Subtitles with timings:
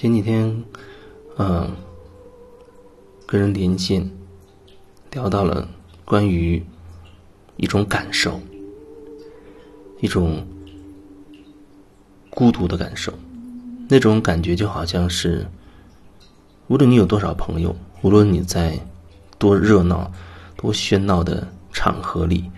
[0.00, 0.64] 前几天，
[1.38, 1.74] 嗯，
[3.26, 4.08] 跟人连线，
[5.10, 5.68] 聊到了
[6.04, 6.64] 关于
[7.56, 8.40] 一种感受，
[9.98, 10.46] 一种
[12.30, 13.12] 孤独的感受。
[13.88, 15.44] 那种感觉就好像是，
[16.68, 18.78] 无论你有多少朋友，无论你在
[19.36, 20.08] 多热闹、
[20.56, 22.48] 多喧闹的场合里，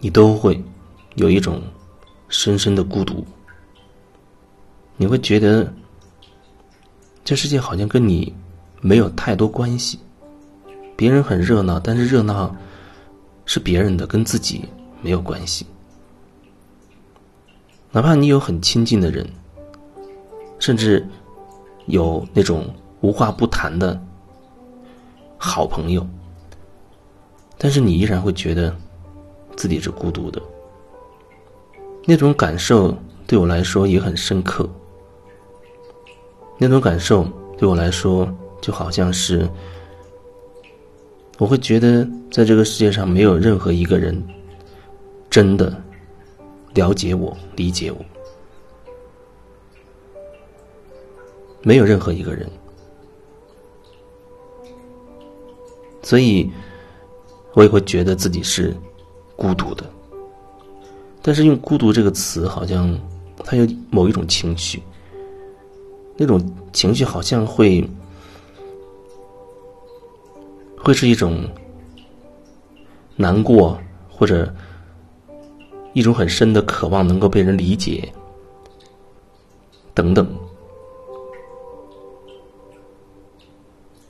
[0.00, 0.60] 你都会
[1.14, 1.62] 有一种
[2.28, 3.24] 深深的孤独。
[5.02, 5.68] 你会觉得，
[7.24, 8.32] 这世界好像跟你
[8.80, 9.98] 没有太多关系。
[10.94, 12.54] 别人很热闹，但是热闹
[13.44, 14.64] 是别人的，跟自己
[15.00, 15.66] 没有关系。
[17.90, 19.28] 哪怕你有很亲近的人，
[20.60, 21.04] 甚至
[21.86, 24.00] 有那种无话不谈的
[25.36, 26.06] 好朋友，
[27.58, 28.72] 但是你依然会觉得
[29.56, 30.40] 自己是孤独的。
[32.04, 34.70] 那种感受对我来说也很深刻。
[36.68, 37.26] 那种感受
[37.58, 39.48] 对我来说，就好像是，
[41.38, 44.22] 我会觉得在这个世界上没有任何一个人
[45.28, 45.76] 真的
[46.74, 47.98] 了解我、理解我，
[51.62, 52.48] 没有任何一个人，
[56.00, 56.48] 所以
[57.54, 58.72] 我也会觉得自己是
[59.34, 59.84] 孤独的。
[61.20, 62.96] 但是用“孤独”这个词，好像
[63.44, 64.80] 它有某一种情绪。
[66.16, 66.40] 那种
[66.72, 67.82] 情绪好像会，
[70.78, 71.42] 会是一种
[73.16, 73.78] 难过，
[74.08, 74.52] 或者
[75.92, 78.12] 一种很深的渴望能够被人理解，
[79.94, 80.28] 等等。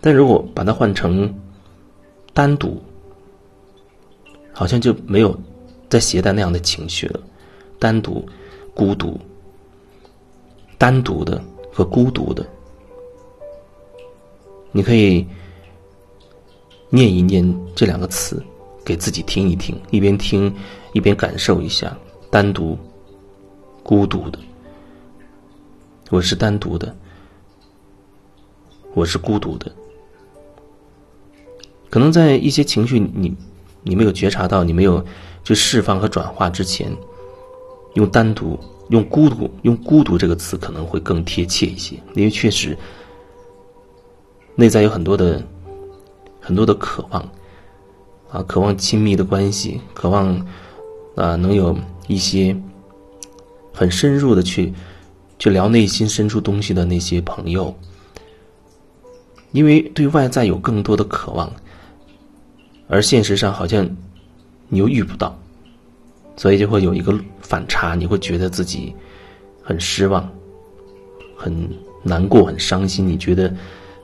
[0.00, 1.34] 但如果把它换成
[2.32, 2.80] 单独，
[4.52, 5.36] 好像就没有
[5.88, 7.20] 再携带那样的情绪了。
[7.78, 8.24] 单独、
[8.74, 9.20] 孤独、
[10.78, 11.42] 单独的。
[11.78, 12.44] 和孤独的，
[14.72, 15.24] 你可以
[16.90, 18.44] 念一念这两个词，
[18.84, 20.52] 给自己听一听，一边听
[20.92, 21.96] 一边感受一下。
[22.32, 22.76] 单独、
[23.84, 24.40] 孤独的，
[26.10, 26.92] 我是单独的，
[28.92, 29.70] 我是孤独的。
[31.90, 33.32] 可能在一些情绪你
[33.84, 35.00] 你没有觉察到，你没有
[35.44, 36.90] 去释放和转化之前，
[37.94, 38.58] 用单独。
[38.88, 42.76] 用孤独，用孤独这个词可能会更贴切一些，因为确实
[44.54, 45.42] 内在有很多的
[46.40, 47.20] 很多的渴望
[48.30, 50.34] 啊，渴望亲密的关系，渴望
[51.16, 51.76] 啊能有
[52.06, 52.56] 一些
[53.72, 54.72] 很深入的去
[55.38, 57.74] 去聊内心深处东西的那些朋友，
[59.52, 61.52] 因为对外在有更多的渴望，
[62.88, 63.88] 而现实上好像
[64.68, 65.38] 你又遇不到。
[66.36, 67.12] 所以就会有一个
[67.48, 68.94] 反差，你会觉得自己
[69.62, 70.30] 很失望、
[71.34, 71.50] 很
[72.02, 73.08] 难过、很伤心。
[73.08, 73.50] 你觉得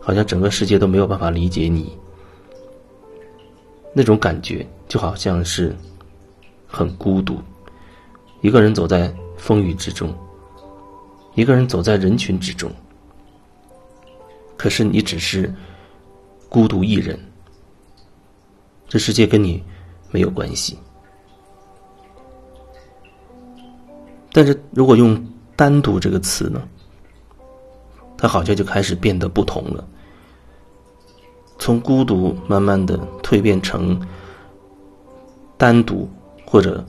[0.00, 1.94] 好像整个世界都没有办法理解你，
[3.92, 5.76] 那种感觉就好像是
[6.66, 7.38] 很孤独，
[8.40, 10.10] 一个人走在风雨之中，
[11.34, 12.72] 一个人走在人群之中，
[14.56, 15.52] 可是你只是
[16.48, 17.18] 孤独一人，
[18.88, 19.62] 这世界跟你
[20.10, 20.78] 没有关系。
[24.36, 25.16] 但是如果用
[25.54, 26.60] “单独”这个词呢，
[28.18, 29.86] 它好像就开始变得不同了。
[31.56, 33.96] 从孤独慢慢的蜕变成
[35.56, 36.10] 单独，
[36.44, 36.84] 或者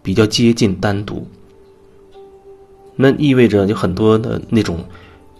[0.00, 1.26] 比较接近单独，
[2.94, 4.78] 那意味着有很多的那种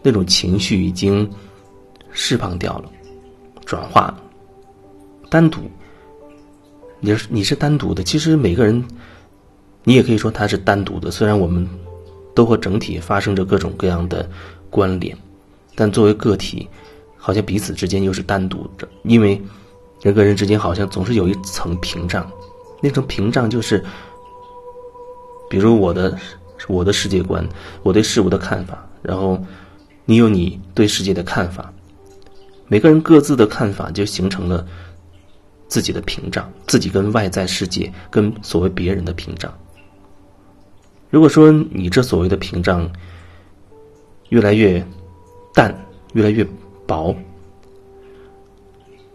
[0.02, 1.31] 那种情绪已经
[2.10, 2.90] 释放掉了，
[3.64, 4.12] 转化。
[5.31, 5.60] 单独，
[6.99, 8.84] 你是你是单独的，其实每个人。
[9.88, 11.65] 你也可以说它是单独的，虽然我们
[12.35, 14.29] 都和整体发生着各种各样的
[14.69, 15.17] 关联，
[15.77, 16.69] 但作为个体，
[17.17, 19.41] 好像彼此之间又是单独的，因为
[20.03, 22.29] 人跟人之间好像总是有一层屏障，
[22.81, 23.81] 那层屏障就是，
[25.49, 26.19] 比如我的
[26.67, 27.49] 我的世界观，
[27.85, 29.41] 我对事物的看法，然后
[30.05, 31.73] 你有你对世界的看法，
[32.67, 34.67] 每个人各自的看法就形成了
[35.69, 39.56] 自己的屏障，自己跟外在世界、跟所谓别人的屏障。
[41.11, 42.91] 如果说你这所谓的屏障
[44.31, 44.85] 越来越
[45.55, 45.75] 淡，
[46.14, 46.47] 越来越
[46.87, 47.14] 薄，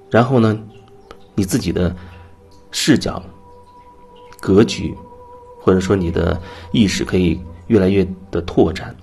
[0.09, 0.57] 然后呢，
[1.35, 1.95] 你自己的
[2.71, 3.21] 视角、
[4.39, 4.95] 格局，
[5.59, 6.39] 或者说你的
[6.71, 8.95] 意识可以越来越的拓展，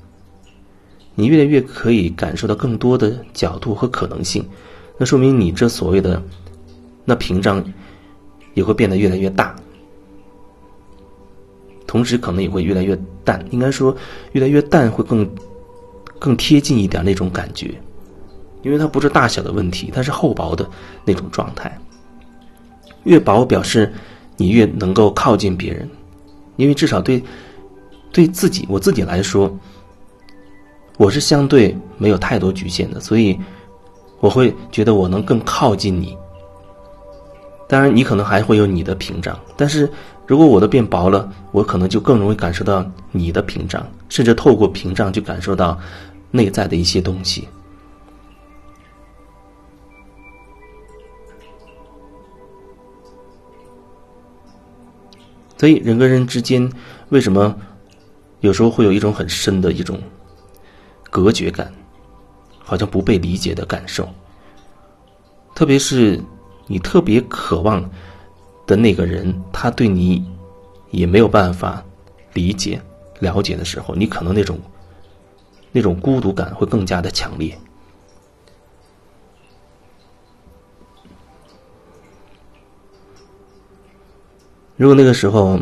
[1.15, 4.43] 你越来越可以感受到更多的角度和可能性，
[4.97, 6.23] 那说明你这所谓的
[7.05, 7.63] 那屏障
[8.55, 9.55] 也会变得越来越大。
[11.89, 13.45] 同时可能也会越来越淡。
[13.51, 13.97] 应该说，
[14.31, 15.29] 越来越淡会更
[16.21, 17.75] 更贴近一点那种感觉，
[18.63, 20.69] 因为它不是大小的问题，它是厚薄的
[21.05, 21.77] 那种状态。
[23.05, 23.93] 越薄表示
[24.37, 25.89] 你越能够靠近别人，
[26.57, 27.23] 因为至少对
[28.13, 29.51] 对自己我自己来说，
[30.99, 33.39] 我是相对没有太多局限的，所以
[34.21, 36.17] 我会觉得我能更靠近你。
[37.69, 39.89] 当然，你可能还会有你的屏障，但是
[40.29, 45.79] 如果我的变薄了，我可能就更容易感受到你的屏障，甚至透过屏障去感受到
[46.31, 47.49] 内在的一些东西。
[55.57, 56.71] 所以，人跟人之间
[57.09, 57.57] 为什么
[58.41, 59.99] 有时候会有一种很深的一种
[61.09, 61.73] 隔绝感，
[62.59, 64.07] 好像不被理解的感受，
[65.55, 66.23] 特别是。
[66.71, 67.83] 你特别渴望
[68.69, 70.23] 的那个人，他对你
[70.91, 71.83] 也没有办法
[72.35, 72.81] 理解、
[73.19, 74.61] 了解的时候，你可能那种
[75.73, 77.59] 那种孤独感会更加的强烈。
[84.77, 85.59] 如果那个时候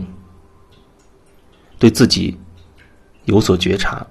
[1.79, 2.37] 对自己
[3.27, 4.05] 有所觉察，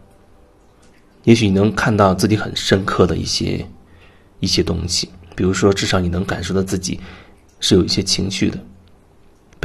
[1.26, 3.68] 也许你能看到自己很深刻的一些
[4.40, 5.10] 一些东西。
[5.36, 6.98] 比如说，至少你能感受到自己
[7.60, 8.58] 是有一些情绪的，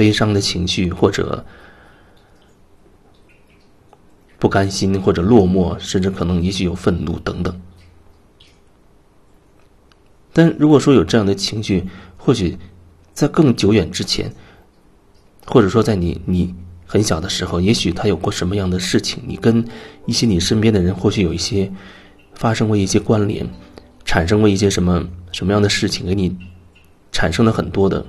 [0.01, 1.45] 悲伤的情绪，或者
[4.39, 7.61] 不甘心，或者落寞，甚至可能也许有愤怒等等。
[10.33, 11.87] 但如果说有这样的情绪，
[12.17, 12.57] 或许
[13.13, 14.33] 在更久远之前，
[15.45, 16.55] 或者说在你你
[16.87, 19.63] 很小的时候，也许他有过什么样的事情，你跟
[20.07, 21.71] 一些你身边的人或许有一些
[22.33, 23.47] 发生过一些关联。
[24.03, 26.35] 产生过一些什么什么样的事情，给你
[27.13, 28.05] 产生了很多的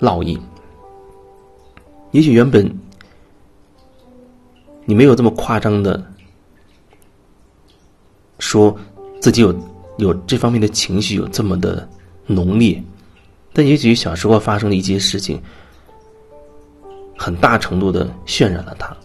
[0.00, 0.40] 烙印。
[2.18, 2.68] 也许原本
[4.84, 6.04] 你没有这么夸张的
[8.40, 8.76] 说
[9.20, 9.54] 自己有
[9.98, 11.88] 有这方面的情绪有这么的
[12.26, 12.82] 浓烈，
[13.52, 15.40] 但也许小时候发生的一些事情，
[17.16, 18.96] 很大程度的渲染了它，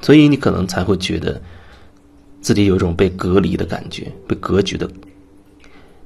[0.00, 1.40] 所以你可能才会觉得。
[2.40, 4.90] 自己有一种被隔离的感觉，被隔绝的，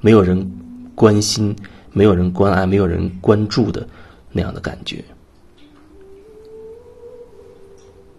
[0.02, 0.46] 没有人
[0.94, 1.56] 关心，
[1.96, 3.88] 没有人关爱，没有人关注的
[4.30, 5.02] 那样的感觉。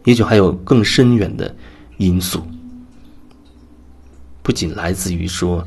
[0.06, 1.56] 也许还有更深远的
[1.98, 2.42] 因素，
[4.42, 5.64] 不仅来自于说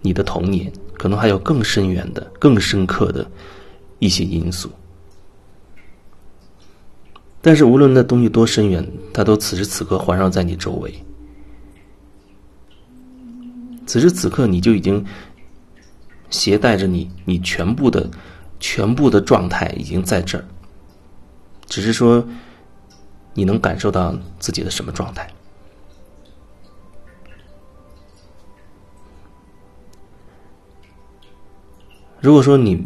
[0.00, 3.24] 你的童年，可能还有更深远的、更深刻的
[4.00, 4.68] 一些因素。
[7.40, 8.84] 但是无论那东西多深远，
[9.14, 10.92] 它都此时此刻环绕在你周围。
[13.86, 15.02] 此时此刻，你就已经
[16.30, 18.08] 携带着你，你全部的、
[18.60, 20.44] 全部的状态已经在这儿。
[21.66, 22.24] 只是说，
[23.34, 25.28] 你能感受到自己的什么状态？
[32.20, 32.84] 如果说你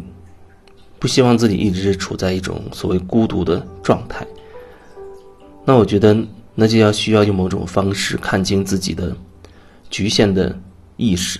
[0.99, 4.25] 不希望自己一直处在一种所谓孤独的状态，
[5.65, 6.15] 那我觉得，
[6.55, 9.15] 那就要需要用某种方式看清自己的
[9.89, 10.57] 局限的。
[10.95, 11.39] 意识，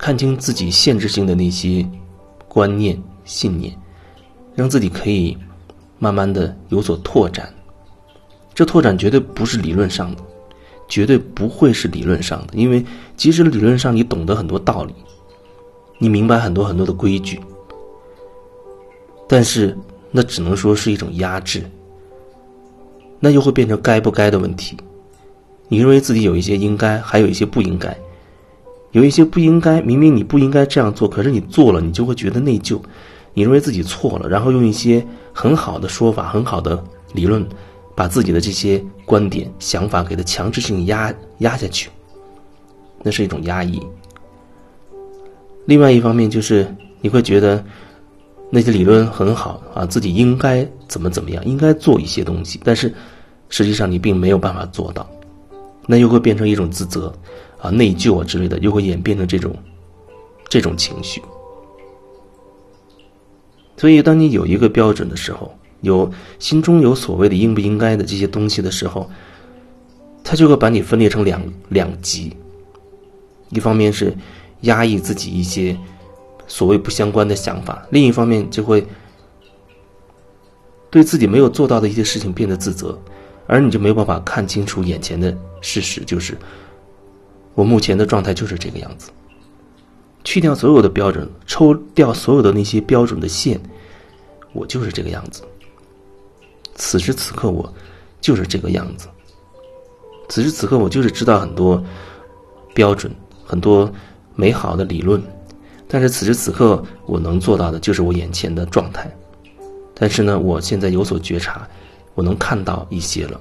[0.00, 1.86] 看清自己限制性的那些
[2.48, 3.76] 观念、信念，
[4.54, 5.36] 让自己可以
[5.98, 7.52] 慢慢的有所拓展。
[8.54, 10.22] 这拓展绝对不是理论上的，
[10.88, 12.82] 绝对不会是理论上的，因为
[13.14, 14.94] 即使理论上你懂得很多道理，
[15.98, 17.38] 你明白很多很多的规矩，
[19.28, 19.76] 但是
[20.10, 21.62] 那只能说是一种压制，
[23.18, 24.78] 那又会变成该不该的问题。
[25.68, 27.94] 你认为自己有一些应该，还有一些不应该，
[28.92, 32.80] 有一些不应该，明明你不应该这样做，可是你做了，你就会觉得内疚。
[33.32, 36.82] 你认为自己错了，然后用一些很好的说法、很好的
[37.12, 37.46] 理论，
[37.94, 41.88] 把自己的这些观点、想法给它强制性压压下去，
[43.04, 43.80] 那是一种压抑。
[45.66, 46.66] 另外一方面就是
[47.00, 47.64] 你会觉得
[48.50, 52.92] 那些理论很好啊，自己应该怎么怎么样，应该做一些东西，但是
[53.48, 55.08] 实际上你并没有办法做到。
[55.86, 57.12] 那又会变成一种自责，
[57.58, 59.54] 啊，内疚啊之类的，又会演变成这种，
[60.48, 61.20] 这种情绪。
[63.76, 69.10] 所以，当你有一个标准的时候，有心中有所谓的应不应该的这些东西的时候，
[70.22, 72.36] 他就会把你分裂成两两极。
[73.48, 74.14] 一方面是
[74.60, 75.76] 压抑自己一些
[76.46, 78.86] 所谓不相关的想法，另一方面就会
[80.90, 82.96] 对自己没有做到的一些事情变得自责。
[83.50, 86.38] 而你就没有办法看清楚眼前的事实，就是
[87.54, 89.10] 我目前的状态就是这个样子。
[90.22, 93.60] 去掉所有的标准，抽掉所有的那些标准的线，
[94.52, 95.42] 我就是这个样子。
[96.76, 97.74] 此时此刻，我
[98.20, 99.08] 就是这个样子。
[100.28, 101.82] 此时此刻，我就是知道很多
[102.72, 103.12] 标准，
[103.44, 103.92] 很多
[104.36, 105.20] 美好的理论，
[105.88, 109.10] 但是此时此刻，我能做到的就是我眼前的状态。
[109.92, 111.68] 但是呢，我现在有所觉察，
[112.20, 113.40] 我能看到一些了。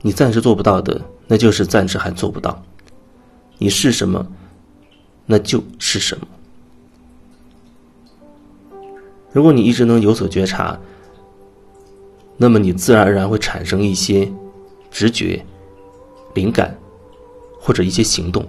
[0.00, 2.58] 你暂时做不到的，那就是暂时还做不到。
[3.58, 4.26] 你是什么，
[5.26, 6.26] 那就是什么。
[9.30, 10.80] 如果你一直能有所觉察，
[12.38, 14.32] 那么你自然而然会产生一些
[14.90, 15.44] 直觉、
[16.32, 16.74] 灵感，
[17.60, 18.42] 或者一些行动。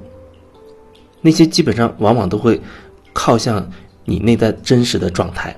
[1.25, 2.61] 那些基本上往往都会
[3.11, 3.67] 靠向
[4.05, 5.55] 你内在真实的状态，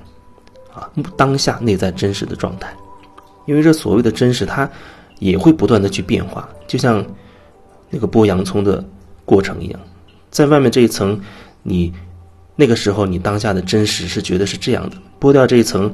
[0.73, 2.73] 啊，当下内在真实的状态。
[3.45, 4.69] 因为这所谓的真实，它。
[5.19, 7.03] 也会不断的去变化，就像
[7.89, 8.85] 那个剥洋葱的
[9.25, 9.79] 过程一样，
[10.29, 11.19] 在外面这一层，
[11.63, 11.91] 你
[12.55, 15.91] 那个时候你当下的真实是觉得是这样的，剥掉这一层，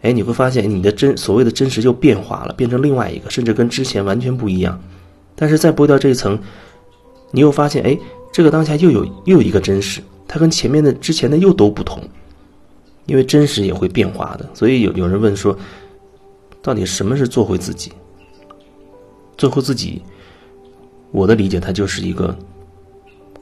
[0.00, 4.80] 哎，你会发现你的真所谓的真实就变化了，变成另外一个，甚至跟之前完全不一样。
[5.36, 6.38] 但是再剥掉这一层，
[7.30, 7.98] 你又发现，哎，
[8.32, 12.02] 这个当下又有又有一个真实，它跟前面的之前的又都不同，
[13.06, 14.48] 因为真实也会变化的。
[14.54, 15.56] 所以有有人问说，
[16.62, 17.92] 到底什么是做回自己？
[19.36, 20.00] 做回自己，
[21.10, 22.34] 我的理解，它就是一个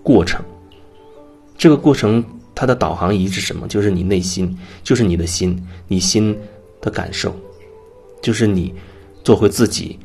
[0.03, 0.43] 过程。
[1.57, 3.69] 这个过程，它的导航仪是什么？
[3.69, 6.37] 就是你内心，就是你的心，你心
[6.81, 7.35] 的感受，
[8.23, 8.75] 就是你
[9.23, 9.99] 做回自己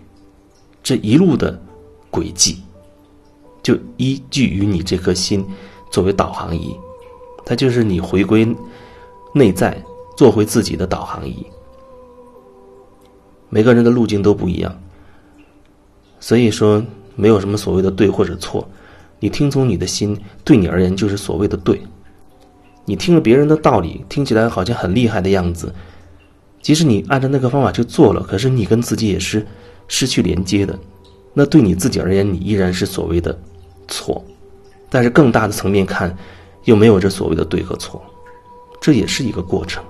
[0.83, 1.59] 这一路的
[2.11, 2.57] 轨迹，
[3.65, 5.43] 就依据于你这颗心
[5.89, 6.75] 作为导航仪，
[7.43, 8.47] 它就是你回归
[9.33, 9.75] 内在，
[10.15, 11.43] 做回自己的导航仪。
[13.49, 14.79] 每个人的路径都不一样。
[16.19, 16.83] 所以说，
[17.15, 18.69] 没有什么所谓的对或者错，
[19.19, 21.81] 你听从你的心，对你而言就是所谓的对。
[22.85, 25.73] 你听了别人的道理，听起来好像很厉害的样子，
[26.61, 29.43] 即使你按照那个方法去做了，可是你跟自己也是
[29.87, 30.77] 失去连接的。
[31.33, 33.35] 那对你自己而言，你依然是所谓的
[33.87, 34.23] 错。
[34.89, 36.15] 但是更大的层面看，
[36.63, 38.01] 又没有这所谓的对和错，
[38.79, 39.83] 这也是一个过程。